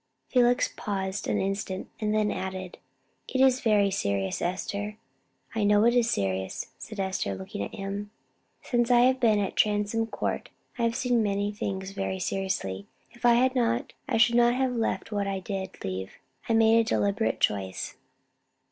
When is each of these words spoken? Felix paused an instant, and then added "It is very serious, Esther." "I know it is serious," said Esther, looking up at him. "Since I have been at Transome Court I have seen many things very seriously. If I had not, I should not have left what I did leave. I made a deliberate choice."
Felix 0.29 0.67
paused 0.75 1.27
an 1.27 1.39
instant, 1.39 1.87
and 1.99 2.11
then 2.11 2.31
added 2.31 2.79
"It 3.27 3.39
is 3.39 3.61
very 3.61 3.91
serious, 3.91 4.41
Esther." 4.41 4.97
"I 5.53 5.63
know 5.63 5.85
it 5.85 5.93
is 5.93 6.09
serious," 6.09 6.69
said 6.79 6.99
Esther, 6.99 7.35
looking 7.35 7.63
up 7.63 7.71
at 7.71 7.77
him. 7.77 8.09
"Since 8.63 8.89
I 8.89 9.01
have 9.01 9.19
been 9.19 9.37
at 9.37 9.55
Transome 9.55 10.07
Court 10.07 10.49
I 10.79 10.83
have 10.85 10.95
seen 10.95 11.21
many 11.21 11.51
things 11.51 11.91
very 11.91 12.17
seriously. 12.17 12.87
If 13.11 13.25
I 13.27 13.35
had 13.35 13.53
not, 13.53 13.93
I 14.09 14.17
should 14.17 14.33
not 14.33 14.55
have 14.55 14.75
left 14.75 15.11
what 15.11 15.27
I 15.27 15.39
did 15.39 15.83
leave. 15.85 16.13
I 16.49 16.53
made 16.55 16.79
a 16.79 16.83
deliberate 16.83 17.39
choice." 17.39 17.93